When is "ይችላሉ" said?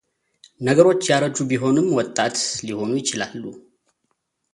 3.01-3.45